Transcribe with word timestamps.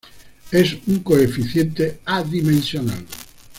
Es 0.51 0.77
un 0.87 1.01
coeficiente 1.03 1.99
adimensional. 2.05 3.05